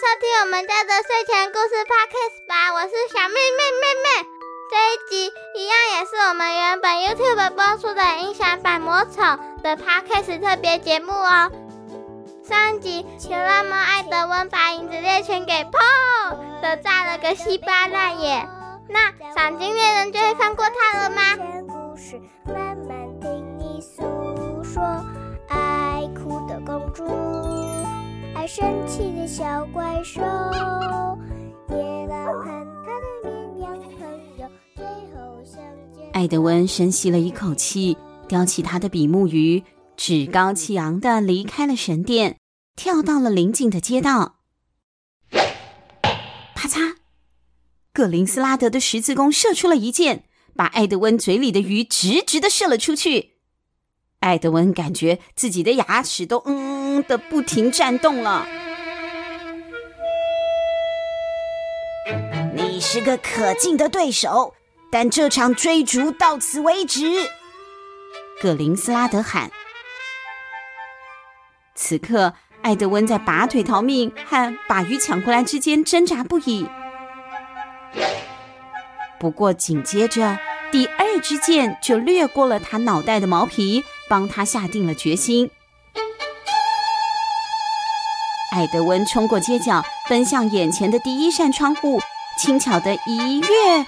[0.00, 4.28] 收听我们家的睡前故事 Podcast 吧，我是小妹妹妹妹。
[4.70, 11.52] 这一集一样也是我们原本 YouTube 播出的音响版魔宠的 Podcast 特别节目哦。
[12.42, 18.48] 上集有那么爱德温把影子猎犬给砰的炸了个稀巴烂耶，
[18.88, 21.22] 那赏金猎人就会放过他了吗？
[21.68, 24.82] 故事慢慢听你诉说，
[25.50, 27.49] 爱哭的公主。
[28.40, 30.22] 爱生气的小怪兽，
[31.68, 32.46] 野狼和
[32.86, 34.08] 他的绵羊朋
[34.38, 35.62] 友，最后相
[35.94, 36.10] 见。
[36.14, 39.62] 爱德温深吸了一口气，叼起他的比目鱼，
[39.94, 42.38] 趾高气扬地离开了神殿，
[42.76, 44.36] 跳到了邻近的街道。
[46.54, 46.94] 啪嚓！
[47.92, 50.24] 葛林斯拉德的十字弓射出了一箭，
[50.56, 53.32] 把爱德温嘴里的鱼直直地射了出去。
[54.20, 58.46] 艾德温感觉自己的牙齿都嗯嗯的不停颤动了。
[62.54, 64.54] 你是个可敬的对手，
[64.90, 67.30] 但这场追逐到此为止。
[68.42, 69.50] 葛林斯拉德喊。
[71.74, 76.68] 此刻，艾德温在拔腿逃命和把鱼抢回来之间挣扎不已。
[79.18, 80.38] 不过紧接着，
[80.70, 83.82] 第二支箭就掠过了他脑袋的毛皮。
[84.10, 85.48] 帮他下定了决心。
[88.50, 92.00] 艾德温冲过街角，奔向眼前的第一扇窗户，
[92.36, 93.86] 轻巧的一跃，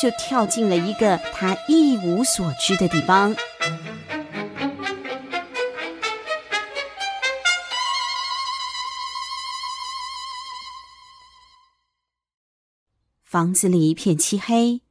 [0.00, 3.34] 就跳进了一个他一无所知的地方。
[13.24, 14.82] 房子里一片漆黑。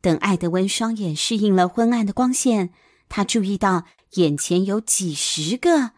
[0.00, 2.70] 等爱德温双眼适应了昏暗的光线，
[3.08, 5.92] 他注意到眼前有几十个，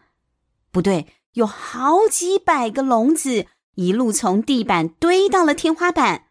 [0.71, 3.45] 不对，有好几百个笼子，
[3.75, 6.25] 一路从地板堆到了天花板。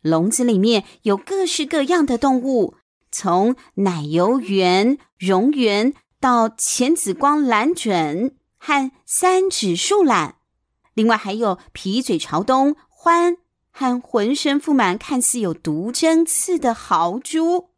[0.00, 2.76] 笼子里面有各式各样的动物，
[3.10, 10.36] 从奶油猿、蠑螈到浅紫光蓝隼和三指树懒，
[10.94, 13.38] 另外还有皮嘴朝东獾。
[13.78, 17.68] 和浑身覆满看似有毒针刺的豪猪，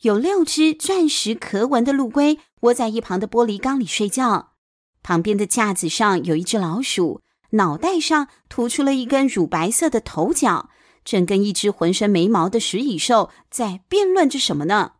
[0.00, 4.54] 有六只钻石壳纹的陆龟窝在一旁的玻璃缸里睡觉，
[5.02, 7.20] 旁边的架子上有一只老鼠，
[7.50, 10.70] 脑袋上突出了一根乳白色的头角，
[11.04, 14.92] 正跟一只浑身没毛的食蚁兽在辩论着什么呢？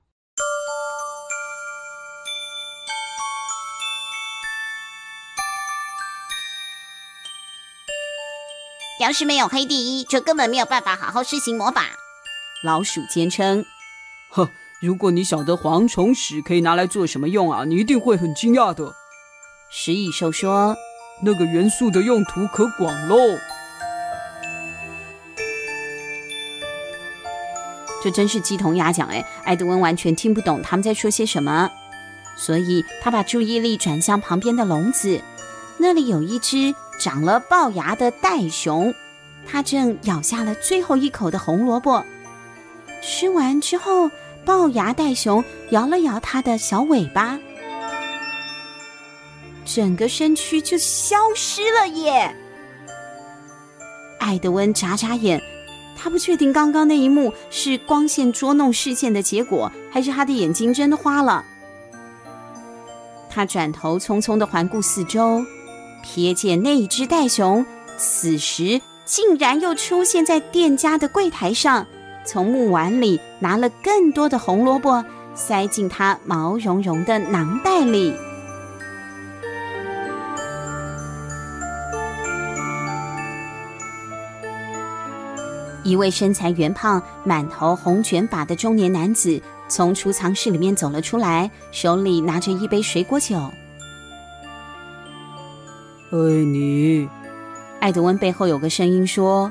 [8.98, 11.82] 要是没有黑第一，就根本没有办法好好施行魔法。
[12.64, 13.66] 老鼠坚称
[14.32, 14.48] ：“哼，
[14.80, 18.94] 如果你晓得蝗虫屎可以拿来做什么用啊，你一定会很惊讶的。”
[19.70, 20.74] 食蚁兽说
[21.22, 23.16] ：“那个元素的用途可广喽。”
[28.02, 29.22] 这真是鸡同鸭讲哎！
[29.44, 31.70] 爱德温完全听不懂他们在说些什么，
[32.36, 35.20] 所以他把注意力转向旁边的笼子，
[35.76, 36.74] 那里有一只。
[37.06, 38.92] 长了龅牙的袋熊，
[39.46, 42.04] 它正咬下了最后一口的红萝卜。
[43.00, 44.10] 吃完之后，
[44.44, 47.38] 龅牙袋熊摇了摇它的小尾巴，
[49.64, 52.34] 整个身躯就消失了耶！
[54.18, 55.40] 爱德温眨眨眼，
[55.96, 61.44] 他不确定刚刚那一幕是光线捉弄视线的结果，还是他的眼睛真的花了。
[63.30, 65.40] 他转头匆匆地环顾四周。
[66.04, 67.64] 瞥见那只袋熊，
[67.96, 71.86] 此时竟然又出现在店家的柜台上，
[72.24, 78.14] 从木碗里拿了更多的红萝卜，塞进它毛茸茸的囊袋里。
[85.84, 93.36] 一位身材圆胖、满头红卷发的中年男子从储藏室里面走了出来，手里拿着一杯水果酒。
[96.08, 97.08] 爱你，
[97.80, 99.50] 爱德温背后有个声音说：“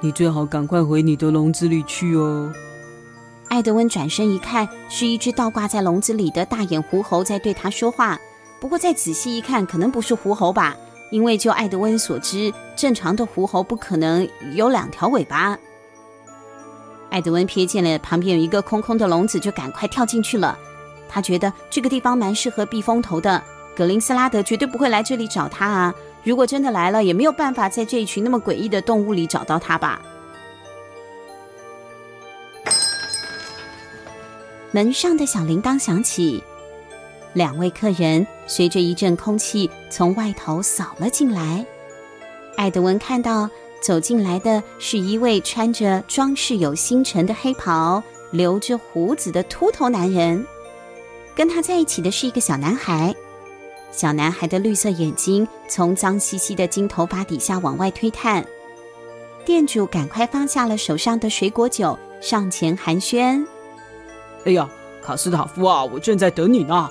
[0.00, 2.52] 你最好赶快回你的笼子里去哦。”
[3.48, 8.20] 爱德温转身一看，是一只倒挂在笼子里的大眼狐猴在对他说话。
[8.60, 10.76] 不过再仔细一看，可能不是狐猴吧？
[11.10, 15.58] 因为就爱德温所知，正常的狐猴不可能有两条尾巴。
[17.08, 20.58] 爱德温瞥见了旁边有一个空空的笼子，就赶快跳进去了。
[21.08, 23.42] 他觉得这个地方蛮适合避风头的。
[23.74, 25.94] 格林斯拉德绝对不会来这里找他啊！
[26.24, 30.00] 如果真的来了，也没有办法在这一群那么诡异的动物里找到他吧？
[34.70, 36.42] 门上的小铃铛响起，
[37.32, 41.64] 两位客人随着一阵空气从外头扫了进来。
[42.56, 43.48] 艾德文看到
[43.82, 50.46] 走进来的是一位穿着装饰有星辰的黑袍、留着胡子的秃头男人。
[51.34, 53.14] 跟他在一起的是一个小男孩。
[53.92, 58.44] 小男孩的绿色眼睛从脏兮兮的金头发底下往外推探。
[59.44, 63.44] 店主赶快放下了手上的水果酒，上前寒暄
[64.46, 64.68] ：“哎呀，
[65.02, 66.88] 卡斯塔夫啊，我正在等你呢。”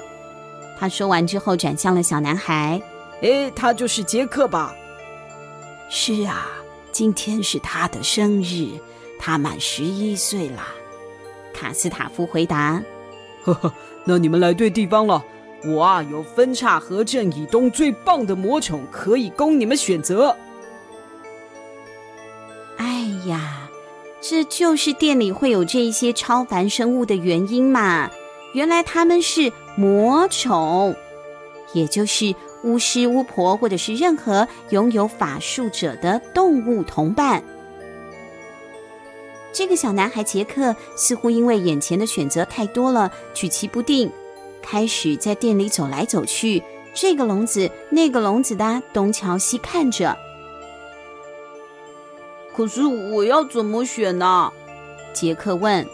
[0.78, 2.82] 他说完之后，转向了小男孩
[3.24, 4.76] ：“哎，他就是杰克吧
[5.90, 6.50] ？”“是啊，
[6.92, 8.68] 今天是他的生日，
[9.18, 10.68] 他满十一岁啦。”
[11.54, 12.84] 卡斯塔夫回答。
[13.44, 13.74] “呵呵，
[14.06, 15.24] 那你们来对地方了。
[15.66, 20.36] 我啊，有分岔河镇以东最棒的魔宠可以供你们选择。”
[22.78, 23.70] 哎呀，
[24.20, 28.10] 这就是店里会有这一些超凡生物的原因嘛！
[28.54, 30.96] 原来他们是魔宠，
[31.74, 37.44] 也就是巫师、巫婆或者是任何拥有法术者的动物同伴。
[39.54, 44.12] 这个小男孩杰克似乎因为眼前的选择太多了，举棋不定，
[44.62, 46.64] 开始在店里走来走去，
[46.94, 50.18] 这个笼子、那个笼子的东瞧西看着。
[52.56, 54.52] 可是我要怎么选呢？
[55.14, 55.88] 杰克问。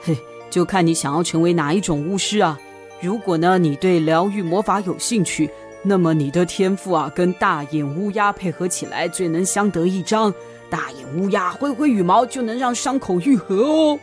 [0.00, 0.16] 嘿，
[0.50, 2.58] 就看你想要成为哪一种巫师啊。
[3.00, 5.50] 如果呢，你对疗愈魔法有兴趣，
[5.82, 10.32] 那么你的天赋啊，跟大眼乌鸦配合起来最能相得益彰。
[10.70, 13.98] 大眼乌鸦挥挥羽毛就能让伤口愈合哦。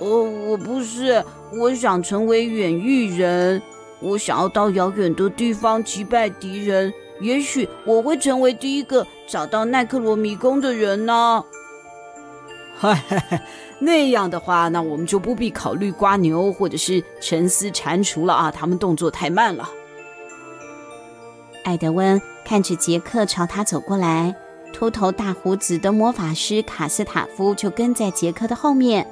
[0.00, 3.62] 呃，我不是，我想成为远域人，
[4.00, 6.92] 我想要到遥远的地方击败敌人。
[7.20, 11.44] 也许我会成为第一个找到奈克罗迷宫的人呢。
[12.78, 13.42] 嗨嗨嗨，
[13.78, 19.68] 那样的话，那我们就不必考虑瓜牛或者是沉思蟾蜍了啊，他们动作太慢了。
[21.62, 24.34] 艾德温看着杰克朝他走过来，
[24.72, 29.06] 秃头大胡子的魔法师卡斯塔夫就跟在杰克的后面。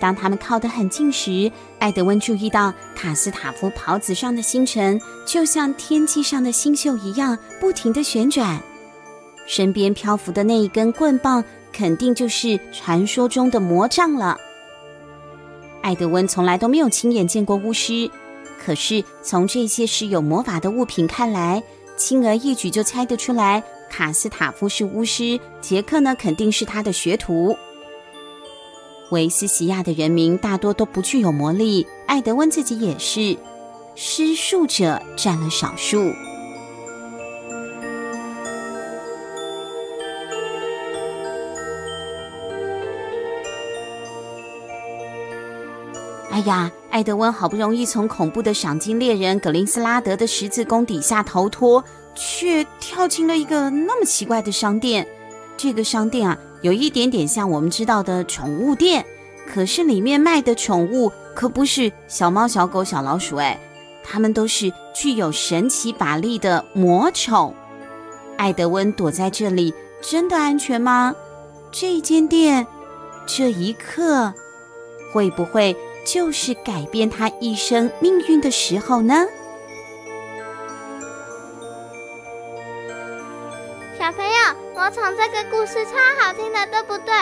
[0.00, 8.60] 当他们靠得很近时，艾德温注意到卡斯塔夫袍子上的星辰就像天际上的星宿一样，不停地旋转。
[9.46, 14.36] 身边漂浮的那一根棍棒，肯定就是传说中的魔杖了。
[15.82, 18.10] 艾德温从来都没有亲眼见过巫师，
[18.64, 21.62] 可是从这些是有魔法的物品看来，
[21.96, 27.56] 轻而易举就猜得出来，卡斯塔夫是巫师，杰克呢，肯定是他的学徒。
[29.14, 33.38] 维斯西亚的人民大多都不具有魔力，艾德温自己也是，
[33.94, 36.12] 施术者占了少数。
[46.32, 51.84] 哎呀，艾德温好不容易从恐怖的赏金猎人格林斯拉德的十字弓底下逃脱，
[52.16, 55.06] 却跳进了一个那么奇怪的商店。
[55.56, 56.36] 这个商店啊。
[56.64, 59.04] 有一点点像我们知道的宠物店，
[59.46, 63.60] 可是里面卖的宠物可不是小猫、小狗、小老鼠，哎，
[64.02, 67.54] 它们都是具有神奇法力的魔宠。
[68.38, 71.14] 艾德温躲在这里，真的安全吗？
[71.70, 72.66] 这间店，
[73.26, 74.32] 这一刻，
[75.12, 79.26] 会不会就是改变他一生命运的时候呢？
[83.96, 84.32] 小朋友，
[84.74, 87.14] 魔宠这个故事超好听的，对不对？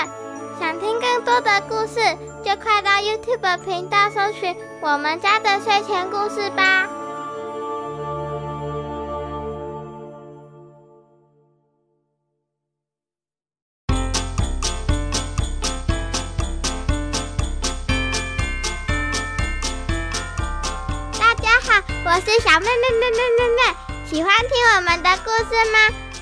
[0.58, 2.00] 想听更多的故事，
[2.42, 6.88] 就快到 YouTube 频道搜寻“我们家的睡前故事”吧。
[21.18, 23.60] 大家好，我是小妹妹妹妹妹妹，
[24.06, 26.11] 喜欢听我们的故事吗？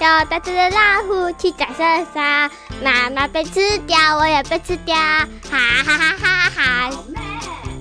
[0.00, 2.50] 有大只的老虎去找莎莎，
[2.82, 6.90] 妈妈被吃掉，我也被吃掉，哈哈哈哈哈哈！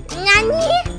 [0.10, 0.97] 那你？